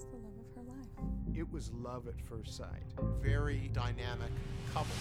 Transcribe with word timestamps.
was 0.00 0.10
the 0.10 0.16
love 0.16 0.38
of 0.38 0.46
her 0.56 0.62
life. 0.62 0.88
It 1.36 1.52
was 1.52 1.70
love 1.72 2.08
at 2.08 2.18
first 2.20 2.56
sight. 2.56 2.82
Very 3.20 3.70
dynamic 3.72 4.30
couple. 4.72 4.94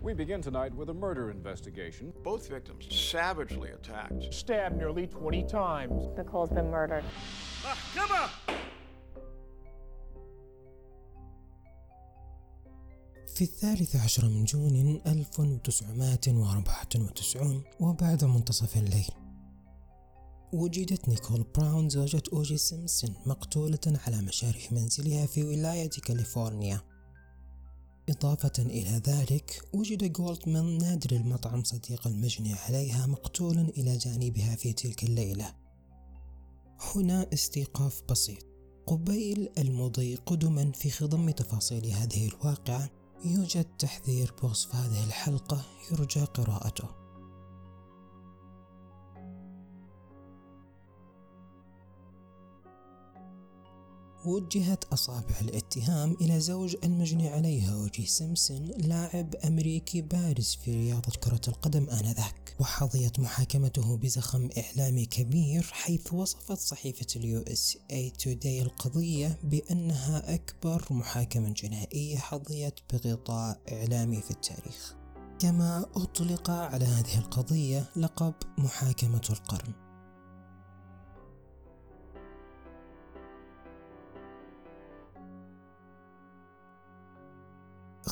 We 0.00 0.14
begin 0.14 0.40
tonight 0.42 0.74
with 0.74 0.90
a 0.90 0.94
murder 0.94 1.30
investigation. 1.30 2.12
Both 2.22 2.48
victims 2.48 2.86
savagely 2.90 3.70
attacked. 3.70 4.32
Stabbed 4.32 4.76
nearly 4.76 5.06
20 5.06 5.44
times. 5.44 6.08
Nicole's 6.16 6.50
been 6.50 6.70
murdered. 6.70 7.04
في 13.34 13.44
الثالث 13.44 13.96
عشر 13.96 14.28
من 14.28 14.44
جون 14.44 15.00
1994 15.06 17.62
وبعد 17.80 18.24
منتصف 18.24 18.76
الليل 18.76 19.08
وجدت 20.52 21.08
نيكول 21.08 21.44
براون 21.54 21.88
زوجة 21.88 22.22
أوجي 22.32 22.56
سيمسون 22.56 23.14
مقتولة 23.26 23.78
على 24.06 24.22
مشارف 24.22 24.72
منزلها 24.72 25.26
في 25.26 25.44
ولاية 25.44 25.90
كاليفورنيا. 25.90 26.80
إضافة 28.08 28.52
إلى 28.58 29.02
ذلك 29.06 29.62
وجد 29.72 30.12
جولدمان 30.12 30.78
نادل 30.78 31.16
المطعم 31.16 31.64
صديق 31.64 32.06
المجني 32.06 32.54
عليها 32.54 33.06
مقتولا 33.06 33.62
إلى 33.62 33.96
جانبها 33.96 34.56
في 34.56 34.72
تلك 34.72 35.04
الليلة. 35.04 35.54
هنا 36.94 37.26
استيقاف 37.32 38.02
بسيط. 38.08 38.46
قبيل 38.86 39.48
المضي 39.58 40.14
قدما 40.14 40.72
في 40.72 40.90
خضم 40.90 41.30
تفاصيل 41.30 41.86
هذه 41.86 42.28
الواقعة 42.28 42.90
يوجد 43.24 43.66
تحذير 43.78 44.34
بوصف 44.42 44.74
هذه 44.74 45.04
الحلقة 45.04 45.64
يرجى 45.92 46.20
قراءته. 46.20 47.07
وجهت 54.24 54.84
أصابع 54.84 55.40
الاتهام 55.40 56.16
إلى 56.20 56.40
زوج 56.40 56.76
المجني 56.84 57.28
عليها 57.28 57.74
أوجي 57.74 58.06
سيمسون 58.06 58.64
لاعب 58.64 59.34
أمريكي 59.34 60.00
بارز 60.02 60.58
في 60.64 60.70
رياضة 60.70 61.12
كرة 61.24 61.40
القدم 61.48 61.90
آنذاك. 61.90 62.56
وحظيت 62.60 63.20
محاكمته 63.20 63.96
بزخم 63.96 64.48
إعلامي 64.58 65.06
كبير 65.06 65.62
حيث 65.62 66.12
وصفت 66.12 66.58
صحيفة 66.58 67.06
ال 67.16 67.42
USA 67.42 67.78
Today 67.90 68.62
القضية 68.62 69.38
بأنها 69.44 70.34
أكبر 70.34 70.84
محاكمة 70.90 71.50
جنائية 71.50 72.16
حظيت 72.18 72.74
بغطاء 72.92 73.60
إعلامي 73.72 74.20
في 74.20 74.30
التاريخ. 74.30 74.94
كما 75.38 75.86
أطلق 75.96 76.50
على 76.50 76.84
هذه 76.84 77.18
القضية 77.18 77.90
لقب 77.96 78.34
محاكمة 78.58 79.22
القرن. 79.30 79.87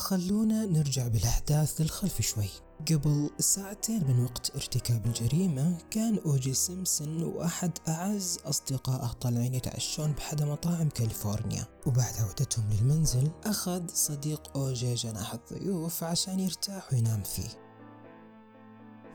خلونا 0.07 0.65
نرجع 0.65 1.07
بالأحداث 1.07 1.81
للخلف 1.81 2.21
شوي. 2.21 2.49
قبل 2.91 3.29
ساعتين 3.39 4.07
من 4.07 4.23
وقت 4.23 4.55
ارتكاب 4.55 5.05
الجريمة 5.05 5.77
كان 5.91 6.19
أوجي 6.25 6.53
سيمسون 6.53 7.23
وأحد 7.23 7.71
أعز 7.87 8.39
أصدقائه 8.45 9.07
طالعين 9.07 9.53
يتعشون 9.53 10.11
بأحد 10.11 10.43
مطاعم 10.43 10.89
كاليفورنيا. 10.89 11.65
وبعد 11.85 12.13
عودتهم 12.19 12.65
للمنزل 12.69 13.31
أخذ 13.45 13.87
صديق 13.87 14.57
أوجي 14.57 14.93
جناح 14.93 15.33
الضيوف 15.33 16.03
عشان 16.03 16.39
يرتاح 16.39 16.93
وينام 16.93 17.23
فيه. 17.23 17.49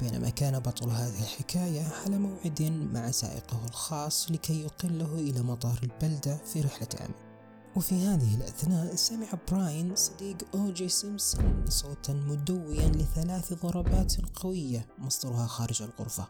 بينما 0.00 0.30
كان 0.30 0.58
بطل 0.58 0.90
هذه 0.90 1.22
الحكاية 1.22 1.86
على 2.04 2.18
موعد 2.18 2.62
مع 2.94 3.10
سائقه 3.10 3.64
الخاص 3.68 4.30
لكي 4.30 4.62
يقله 4.62 5.14
إلى 5.14 5.42
مطار 5.42 5.78
البلدة 5.82 6.36
في 6.36 6.60
رحلة 6.60 6.88
عمل 7.00 7.31
وفي 7.76 7.94
هذه 7.94 8.34
الأثناء 8.36 8.94
سمع 8.94 9.26
براين 9.50 9.96
صديق 9.96 10.36
أوجي 10.54 10.88
سيمسون 10.88 11.66
صوتا 11.68 12.12
مدويا 12.12 12.88
لثلاث 12.88 13.52
ضربات 13.52 14.20
قوية 14.20 14.86
مصدرها 14.98 15.46
خارج 15.46 15.82
الغرفة. 15.82 16.28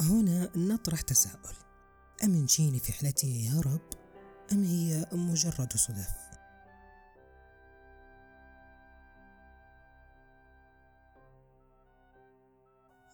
هنا 0.00 0.50
نطرح 0.56 1.00
تساؤل. 1.00 1.54
أمن 2.24 2.46
جيني 2.46 2.78
في 2.78 2.92
حالته 2.92 3.28
يهرب 3.28 3.80
أم 4.52 4.64
هي 4.64 5.06
مجرد 5.12 5.72
صدف 5.72 6.08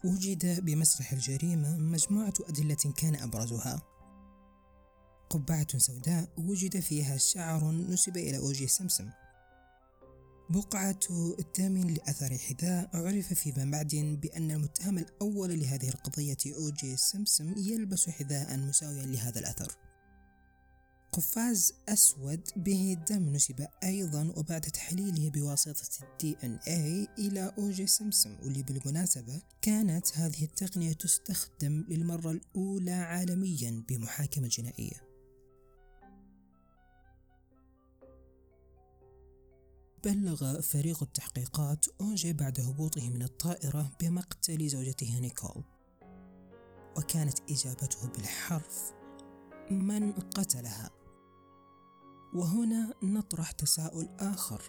وجد 0.04 0.64
بمسرح 0.64 1.12
الجريمة 1.12 1.76
مجموعة 1.76 2.34
أدلة 2.48 2.92
كان 2.96 3.16
أبرزها. 3.16 3.93
قبعة 5.30 5.78
سوداء 5.78 6.28
وجد 6.38 6.80
فيها 6.80 7.16
شعر 7.16 7.70
نسب 7.70 8.16
إلى 8.16 8.38
أوجي 8.38 8.66
سمسم. 8.66 9.10
بقعة 10.50 11.00
دم 11.58 11.90
لأثر 11.90 12.38
حذاء 12.38 12.90
عرف 12.94 13.34
فيما 13.34 13.70
بعد 13.70 14.18
بأن 14.22 14.50
المتهم 14.50 14.98
الأول 14.98 15.60
لهذه 15.60 15.88
القضية 15.88 16.36
أوجي 16.46 16.96
سمسم 16.96 17.54
يلبس 17.56 18.10
حذاء 18.10 18.56
مساويا 18.56 19.06
لهذا 19.06 19.38
الأثر. 19.38 19.76
قفاز 21.12 21.74
أسود 21.88 22.48
به 22.56 22.96
دم 23.10 23.32
نسب 23.32 23.66
أيضا 23.84 24.32
وبعد 24.36 24.60
تحليله 24.60 25.30
بواسطة 25.30 26.04
الدي 26.04 26.36
إن 26.44 26.58
اي 26.68 27.08
إلى 27.18 27.52
أوجي 27.58 27.86
سمسم 27.86 28.36
واللي 28.42 28.62
بالمناسبة 28.62 29.42
كانت 29.62 30.18
هذه 30.18 30.44
التقنية 30.44 30.92
تستخدم 30.92 31.84
للمرة 31.88 32.30
الأولى 32.30 32.92
عالميا 32.92 33.84
بمحاكمة 33.88 34.48
جنائية. 34.48 35.13
بلغ 40.04 40.60
فريق 40.60 41.02
التحقيقات 41.02 41.86
أوجي 42.00 42.32
بعد 42.32 42.60
هبوطه 42.60 43.10
من 43.10 43.22
الطائرة 43.22 43.92
بمقتل 44.00 44.68
زوجته 44.68 45.18
نيكول. 45.18 45.64
وكانت 46.96 47.38
إجابته 47.50 48.08
بالحرف 48.08 48.92
من 49.70 50.12
قتلها. 50.12 50.90
وهنا 52.34 52.94
نطرح 53.02 53.50
تساؤل 53.50 54.08
آخر 54.20 54.62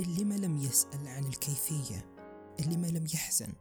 اللي 0.00 0.24
ما 0.24 0.34
لم 0.34 0.58
يسأل 0.58 1.08
عن 1.08 1.24
الكيفية 1.24 2.16
اللي 2.60 2.76
ما 2.76 2.86
لم 2.86 3.06
يحزن. 3.14 3.52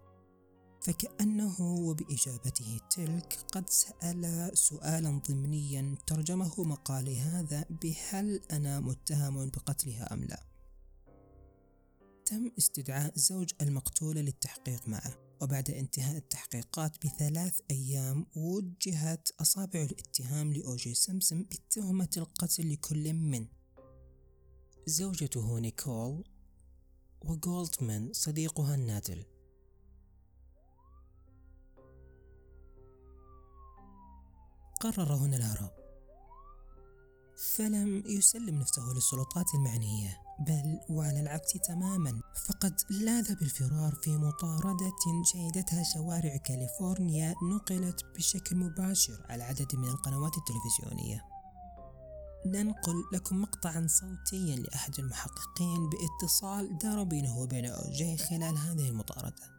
فكأنه 0.81 1.61
وبإجابته 1.61 2.79
تلك 2.89 3.39
قد 3.51 3.69
سأل 3.69 4.51
سؤالا 4.53 5.21
ضمنيا 5.29 5.95
ترجمه 6.07 6.63
مقالي 6.63 7.19
هذا 7.19 7.65
بهل 7.69 8.41
أنا 8.51 8.79
متهم 8.79 9.49
بقتلها 9.49 10.13
أم 10.13 10.23
لا. 10.23 10.48
تم 12.29 12.51
استدعاء 12.57 13.11
زوج 13.15 13.51
المقتولة 13.61 14.21
للتحقيق 14.21 14.87
معه 14.87 15.17
وبعد 15.41 15.69
انتهاء 15.69 16.17
التحقيقات 16.17 17.05
بثلاث 17.05 17.59
أيام 17.71 18.25
وجهت 18.35 19.29
أصابع 19.41 19.81
الاتهام 19.81 20.53
لأوجي 20.53 20.93
سمسم 20.93 21.43
بتهمة 21.43 22.09
القتل 22.17 22.73
لكل 22.73 23.13
من 23.13 23.47
زوجته 24.85 25.59
نيكول 25.59 26.23
وجولدمان 27.25 28.13
صديقها 28.13 28.75
النادل. 28.75 29.25
قرر 34.81 35.13
هنا 35.15 35.37
الهرب 35.37 35.71
فلم 37.55 38.03
يسلم 38.05 38.59
نفسه 38.59 38.93
للسلطات 38.93 39.53
المعنية. 39.53 40.28
بل 40.39 40.79
وعلى 40.89 41.19
العكس 41.19 41.51
تماما. 41.51 42.21
فقد 42.47 42.81
لاذ 42.89 43.35
بالفرار 43.35 43.95
في 44.03 44.17
مطاردة 44.17 44.91
شهدتها 45.33 45.83
شوارع 45.83 46.37
كاليفورنيا 46.37 47.35
نقلت 47.43 48.05
بشكل 48.15 48.55
مباشر 48.55 49.25
على 49.29 49.43
عدد 49.43 49.75
من 49.75 49.87
القنوات 49.87 50.31
التلفزيونية. 50.37 51.21
ننقل 52.45 53.03
لكم 53.13 53.41
مقطعا 53.41 53.87
صوتيا 53.87 54.55
لأحد 54.55 54.99
المحققين 54.99 55.89
باتصال 55.89 56.77
دار 56.77 57.03
بينه 57.03 57.37
وبين 57.37 57.65
أوجي 57.65 58.17
خلال 58.17 58.57
هذه 58.57 58.89
المطاردة. 58.89 59.58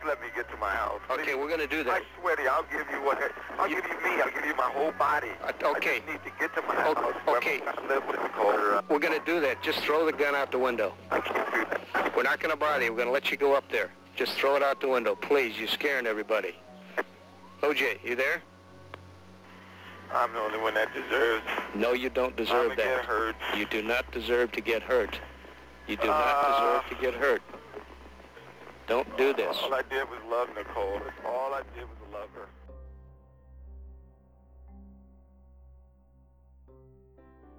Just 0.00 0.08
let 0.08 0.20
me 0.22 0.28
get 0.34 0.50
to 0.50 0.56
my 0.56 0.70
house. 0.70 1.00
Okay, 1.10 1.24
please. 1.24 1.34
we're 1.36 1.48
gonna 1.50 1.66
do 1.66 1.84
that. 1.84 2.00
I 2.02 2.20
swear 2.20 2.36
to 2.36 2.42
you, 2.42 2.48
I'll 2.48 2.62
give 2.64 2.86
you 2.90 3.02
what. 3.04 3.18
I'll 3.58 3.68
You- 3.68 3.82
give 3.82 3.90
you 3.90 3.96
me. 4.02 4.20
I'll 4.22 4.30
give 4.30 4.46
you 4.46 4.54
my 4.54 4.70
whole 4.70 4.92
body. 4.92 5.30
Uh, 5.42 5.52
okay. 5.76 6.02
I 6.06 6.10
need 6.10 6.24
to 6.24 6.30
get 6.38 6.54
to 6.54 6.62
my 6.62 6.76
O- 6.86 6.94
house. 6.94 7.14
okay. 7.28 7.60
Live. 7.88 8.02
We're 8.88 8.98
gonna 8.98 9.18
do 9.20 9.40
that. 9.40 9.60
Just 9.62 9.80
throw 9.80 10.06
the 10.06 10.12
gun 10.12 10.34
out 10.34 10.50
the 10.52 10.58
window. 10.58 10.94
I 11.10 11.20
can't 11.20 11.52
do 11.52 11.64
that. 11.66 12.16
We're 12.16 12.22
not 12.22 12.40
gonna 12.40 12.56
bother 12.56 12.84
you. 12.84 12.92
We're 12.92 12.98
gonna 12.98 13.10
let 13.10 13.30
you 13.30 13.36
go 13.36 13.54
up 13.54 13.70
there. 13.70 13.90
Just 14.16 14.32
throw 14.38 14.56
it 14.56 14.62
out 14.62 14.80
the 14.80 14.88
window, 14.88 15.14
please. 15.14 15.58
You're 15.58 15.68
scaring 15.68 16.06
everybody. 16.06 16.56
OJ, 17.62 17.98
you 18.02 18.16
there? 18.16 18.42
I'm 20.12 20.32
the 20.32 20.40
only 20.40 20.58
one 20.58 20.74
that 20.74 20.92
deserves. 20.94 21.44
No, 21.74 21.92
you 21.92 22.08
don't 22.08 22.34
deserve 22.36 22.74
that. 22.76 23.34
You 23.54 23.66
do 23.66 23.82
not 23.82 24.10
deserve 24.12 24.50
to 24.52 24.60
get 24.60 24.82
hurt. 24.82 25.20
You 25.86 25.96
do 25.96 26.06
not 26.08 26.16
Ah. 26.16 26.82
deserve 26.82 26.98
to 26.98 27.04
get 27.04 27.14
hurt. 27.14 27.42
Don't 28.90 29.16
do 29.16 29.28
this. 29.40 29.56
All 29.62 29.74
I 29.82 29.82
did 29.92 30.04
was 30.12 30.22
love 30.34 30.48
Nicole. 30.58 31.02
All 31.34 31.52
I 31.60 31.62
did 31.74 31.86
was 31.90 32.00
love 32.16 32.30
her. 32.38 32.48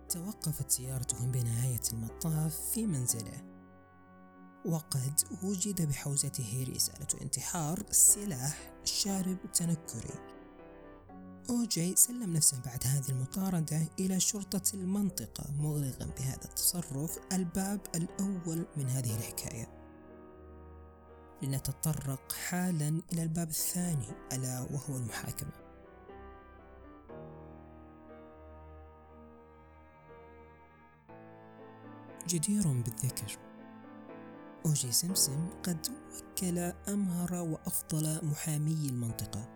توقفت 0.10 0.72
سيارته 0.72 1.26
بنهاية 1.26 1.82
المطاف 1.94 2.72
في 2.74 2.86
منزله 2.86 3.42
وقد 4.66 5.22
وجد 5.44 5.90
بحوزته 5.90 6.66
رسالة 6.76 7.22
انتحار 7.22 7.80
سلاح 7.92 8.58
شارب 8.84 9.38
تنكري 9.54 10.20
أوجي 11.50 11.96
سلم 11.96 12.34
نفسه 12.34 12.62
بعد 12.66 12.84
هذه 12.86 13.10
المطاردة 13.10 13.82
إلى 14.00 14.20
شرطة 14.20 14.74
المنطقة 14.74 15.44
مغلقا 15.60 16.06
بهذا 16.06 16.46
التصرف 16.46 17.20
الباب 17.34 17.80
الأول 17.96 18.66
من 18.78 18.90
هذه 18.90 19.18
الحكاية 19.18 19.81
لنتطرق 21.44 22.32
حالا 22.32 23.02
إلى 23.14 23.24
الباب 23.24 23.50
الثاني 23.50 24.08
ألا 24.34 24.62
وهو 24.62 24.98
المحاكمة. 24.98 25.52
جدير 32.28 32.68
بالذكر. 32.68 33.38
أوجي 34.66 34.92
سمسم 34.92 35.50
قد 35.64 35.88
وكل 35.88 36.58
أمهر 36.88 37.34
وأفضل 37.34 38.26
محامي 38.26 38.90
المنطقة 38.90 39.50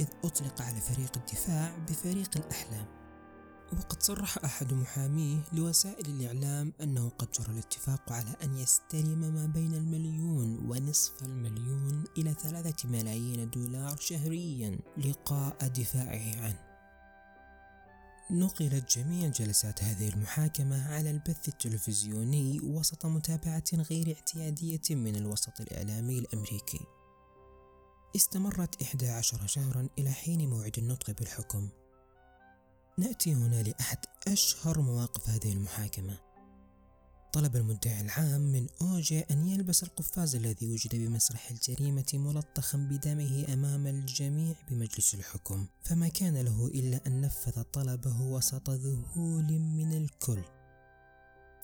إذ 0.00 0.06
أطلق 0.24 0.62
على 0.62 0.80
فريق 0.80 1.12
الدفاع 1.16 1.76
بفريق 1.88 2.30
الأحلام. 2.36 2.86
وقد 3.72 4.02
صرح 4.02 4.38
أحد 4.44 4.74
محاميه 4.74 5.38
لوسائل 5.52 6.06
الإعلام 6.06 6.72
قد 6.80 6.97
جرى 7.38 7.52
الاتفاق 7.52 8.12
على 8.12 8.36
أن 8.42 8.54
يستلم 8.54 9.20
ما 9.20 9.46
بين 9.46 9.74
المليون 9.74 10.70
ونصف 10.70 11.22
المليون 11.22 12.04
إلى 12.18 12.34
ثلاثة 12.34 12.88
ملايين 12.88 13.50
دولار 13.50 13.96
شهريا 13.96 14.78
لقاء 14.96 15.68
دفاعه 15.68 16.44
عنه 16.44 16.68
نقلت 18.30 18.98
جميع 18.98 19.28
جلسات 19.28 19.84
هذه 19.84 20.08
المحاكمة 20.08 20.94
على 20.94 21.10
البث 21.10 21.48
التلفزيوني 21.48 22.60
وسط 22.60 23.06
متابعة 23.06 23.64
غير 23.72 24.14
اعتيادية 24.16 24.94
من 24.96 25.16
الوسط 25.16 25.60
الإعلامي 25.60 26.18
الأمريكي. 26.18 26.80
استمرت 28.16 28.82
11 28.82 29.46
شهرا 29.46 29.88
إلى 29.98 30.10
حين 30.10 30.50
موعد 30.50 30.78
النطق 30.78 31.10
بالحكم. 31.10 31.68
نأتي 32.98 33.34
هنا 33.34 33.62
لأحد 33.62 33.98
أشهر 34.28 34.80
مواقف 34.80 35.28
هذه 35.28 35.52
المحاكمة 35.52 36.27
طلب 37.32 37.56
المدعي 37.56 38.00
العام 38.00 38.40
من 38.40 38.66
أوجي 38.82 39.20
أن 39.20 39.48
يلبس 39.48 39.82
القفاز 39.82 40.34
الذي 40.34 40.66
وجد 40.66 40.96
بمسرح 40.96 41.50
الجريمة 41.50 42.06
ملطخا 42.14 42.78
بدمه 42.78 43.52
أمام 43.52 43.86
الجميع 43.86 44.54
بمجلس 44.70 45.14
الحكم. 45.14 45.66
فما 45.82 46.08
كان 46.08 46.36
له 46.36 46.66
إلا 46.66 47.00
أن 47.06 47.20
نفذ 47.20 47.62
طلبه 47.62 48.20
وسط 48.20 48.70
ذهول 48.70 49.58
من 49.58 49.92
الكل. 49.92 50.42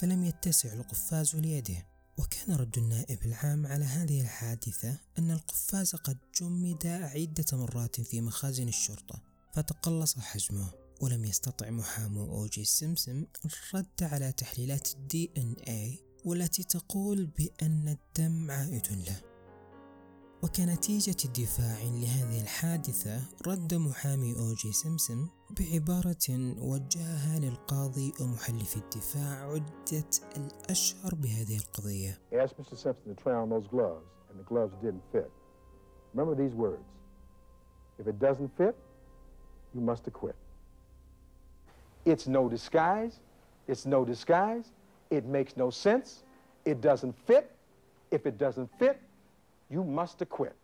فلم 0.01 0.25
يتسع 0.25 0.73
القفاز 0.73 1.37
ليده. 1.37 1.87
وكان 2.19 2.57
رد 2.57 2.79
النائب 2.79 3.19
العام 3.25 3.67
على 3.67 3.85
هذه 3.85 4.21
الحادثة 4.21 4.99
أن 5.19 5.31
القفاز 5.31 5.95
قد 5.95 6.19
جمد 6.41 6.87
عدة 6.87 7.45
مرات 7.53 8.01
في 8.01 8.21
مخازن 8.21 8.69
الشرطة. 8.69 9.23
فتقلص 9.55 10.19
حجمه. 10.19 10.84
ولم 11.01 11.25
يستطع 11.25 11.71
محامو 11.71 12.25
أوجي 12.25 12.65
سمسم 12.65 13.25
الرد 13.45 14.03
على 14.03 14.33
تحليلات 14.33 14.95
الدي 14.95 15.31
إن 15.37 15.55
اي 15.69 15.99
والتي 16.25 16.63
تقول 16.63 17.27
بأن 17.27 17.89
الدم 17.89 18.51
عائد 18.51 18.87
له 19.07 19.21
وكنتيجة 20.43 21.29
دفاع 21.29 21.79
لهذه 21.83 22.43
الحادثة 22.43 23.21
رد 23.47 23.75
محامي 23.75 24.35
أوجي 24.35 24.73
سمسم 24.73 25.29
بعبارة 25.51 26.55
وجهها 26.59 27.39
للقاضي 27.39 28.13
ومحلف 28.21 28.77
الدفاع 28.77 29.53
عدة 29.53 30.11
الأشهر 30.37 31.15
بهذه 31.15 31.57
القضية. 31.57 32.19
Remember 36.15 36.35
these 36.35 36.55
words. 36.55 36.85
If 37.99 38.07
it 38.07 38.19
doesn't 38.19 38.51
fit, 38.57 38.77
you 39.75 39.81
must 39.81 40.07
acquit. 40.07 40.37
It's 42.05 42.27
no 42.27 42.49
disguise. 42.49 43.21
It's 43.67 43.87
no 43.87 44.05
disguise. 44.05 44.67
It 45.11 45.25
makes 45.25 45.57
no 45.57 45.71
sense. 45.71 46.23
It 46.65 46.81
doesn't 46.81 47.15
fit. 47.27 47.51
If 48.11 48.27
it 48.27 48.39
doesn't 48.39 48.71
fit, 48.79 49.01
you 49.71 49.85
must 49.85 50.21
acquit. 50.23 50.57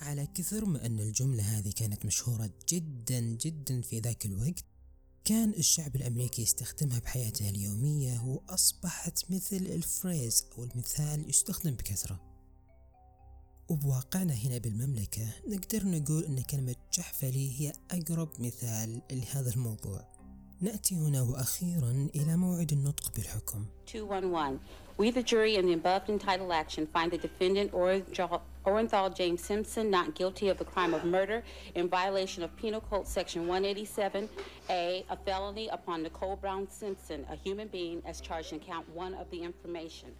على 0.00 0.26
كثر 0.34 0.64
ما 0.64 0.86
أن 0.86 1.00
الجملة 1.00 1.42
هذه 1.42 1.72
كانت 1.76 2.06
مشهورة 2.06 2.50
جدا 2.68 3.20
جدا 3.20 3.80
في 3.80 4.00
ذاك 4.00 4.26
الوقت 4.26 4.64
كان 5.24 5.50
الشعب 5.50 5.96
الأمريكي 5.96 6.42
يستخدمها 6.42 6.98
بحياته 6.98 7.50
اليومية 7.50 8.20
وأصبحت 8.24 9.30
مثل 9.30 9.56
الفريز 9.56 10.46
أو 10.58 10.64
المثال 10.64 11.28
يستخدم 11.28 11.74
بكثرة 11.74 12.35
وبواقعنا 13.68 14.34
هنا 14.34 14.58
بالمملكة 14.58 15.26
نقدر 15.48 15.86
نقول 15.86 16.24
أن 16.24 16.42
كلمة 16.42 16.74
جحفلي 16.92 17.60
هي 17.60 17.72
أقرب 17.90 18.28
مثال 18.38 19.00
لهذا 19.10 19.50
الموضوع 19.54 20.00
نأتي 20.60 20.94
هنا 20.94 21.22
وأخيرا 21.22 22.08
إلى 22.14 22.36
موعد 22.36 22.72
النطق 22.72 23.12
بالحكم 23.16 23.64
211. 23.94 24.58
We, 24.98 25.10
the 25.10 25.22
jury 25.22 25.56
in 25.56 25.66
the 25.66 25.74
above 25.74 26.08
entitled 26.08 26.52
action, 26.52 26.86
find 26.86 27.10
the 27.12 27.18
defendant 27.18 27.72
Orenthal 27.72 29.14
James 29.14 29.42
Simpson 29.42 29.90
not 29.90 30.14
guilty 30.14 30.48
of 30.48 30.56
the 30.56 30.64
crime 30.64 30.94
of 30.94 31.04
murder 31.04 31.42
in 31.74 31.86
violation 31.88 32.42
of 32.42 32.56
Penal 32.56 32.80
Code 32.80 33.06
Section 33.06 33.46
187A, 33.46 35.04
a 35.10 35.16
felony 35.26 35.68
upon 35.68 36.02
Nicole 36.02 36.36
Brown 36.36 36.66
Simpson, 36.70 37.26
a 37.30 37.36
human 37.36 37.68
being, 37.68 38.00
as 38.06 38.22
charged 38.22 38.54
in 38.54 38.60
count 38.60 38.88
one 38.94 39.12
of 39.12 39.30
the 39.30 39.42
information. 39.42 40.14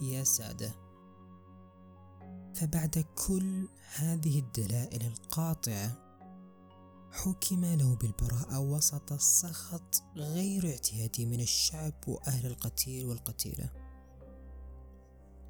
يا 0.00 0.24
سادة. 0.24 0.74
فبعد 2.54 3.04
كل 3.26 3.68
هذه 3.94 4.38
الدلائل 4.38 5.06
القاطعة 5.06 6.08
حكم 7.12 7.64
له 7.64 7.94
بالبراءة 7.94 8.58
وسط 8.58 9.12
السخط 9.12 10.02
غير 10.16 10.70
اعتيادي 10.70 11.26
من 11.26 11.40
الشعب 11.40 11.94
وأهل 12.06 12.46
القتيل 12.46 13.06
والقتيلة. 13.06 13.70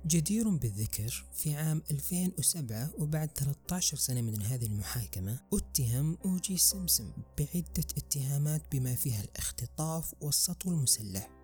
جدير 0.06 0.48
بالذكر 0.48 1.24
في 1.32 1.54
عام 1.54 1.82
2007 1.90 2.90
وبعد 2.98 3.30
13 3.34 3.96
سنة 3.96 4.20
من 4.20 4.42
هذه 4.42 4.66
المحاكمة 4.66 5.40
اتهم 5.52 6.18
أوجي 6.24 6.56
سمسم 6.56 7.12
بعدة 7.38 7.86
اتهامات 7.96 8.62
بما 8.72 8.94
فيها 8.94 9.20
الاختطاف 9.20 10.14
والسطو 10.20 10.70
المسلح. 10.70 11.37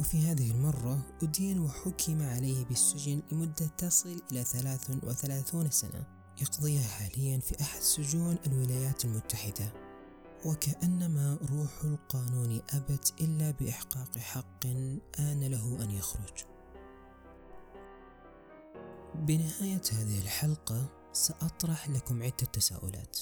وفي 0.00 0.18
هذه 0.18 0.50
المرة 0.50 1.06
أدين 1.22 1.60
وحكم 1.60 2.22
عليه 2.22 2.64
بالسجن 2.64 3.22
لمدة 3.32 3.66
تصل 3.78 4.22
إلى 4.32 4.44
33 4.44 5.70
سنة. 5.70 6.06
يقضيها 6.42 6.82
حاليا 6.82 7.38
في 7.38 7.60
أحد 7.60 7.80
سجون 7.80 8.36
الولايات 8.46 9.04
المتحدة. 9.04 9.72
وكأنما 10.44 11.38
روح 11.50 11.84
القانون 11.84 12.60
أبت 12.70 13.14
إلا 13.20 13.50
بإحقاق 13.50 14.18
حق 14.18 14.66
آن 15.18 15.44
له 15.44 15.84
أن 15.84 15.90
يخرج. 15.90 16.44
بنهاية 19.14 19.82
هذه 19.92 20.18
الحلقة 20.18 20.88
سأطرح 21.12 21.88
لكم 21.88 22.22
عدة 22.22 22.46
تساؤلات. 22.52 23.18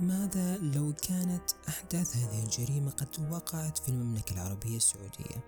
ماذا 0.00 0.58
لو 0.58 0.92
كانت 0.92 1.50
أحداث 1.68 2.16
هذه 2.16 2.44
الجريمة 2.44 2.90
قد 2.90 3.08
وقعت 3.30 3.78
في 3.78 3.88
المملكة 3.88 4.34
العربية 4.34 4.76
السعودية؟ 4.76 5.44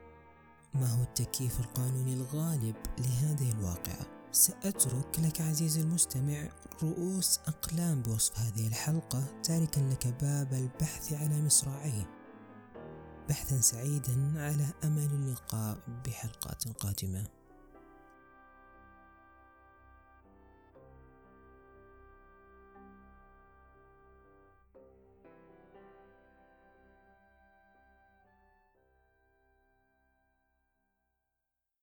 ما 0.75 0.87
هو 0.87 1.03
التكييف 1.03 1.61
القانوني 1.61 2.15
الغالب 2.15 2.77
لهذه 2.99 3.51
الواقعة؟ 3.51 4.07
سأترك 4.33 5.19
لك 5.19 5.41
عزيزي 5.41 5.81
المستمع 5.81 6.49
رؤوس 6.83 7.39
أقلام 7.47 8.03
بوصف 8.03 8.39
هذه 8.39 8.69
الحلقة 8.69 9.25
تاركا 9.43 9.81
لك 9.81 10.07
باب 10.07 10.53
البحث 10.53 11.13
على 11.13 11.43
مصراعيه 11.43 12.11
بحثا 13.29 13.61
سعيدا 13.61 14.33
على 14.37 14.67
أمل 14.85 15.09
اللقاء 15.13 15.79
بحلقات 16.07 16.69
قادمة 16.69 17.27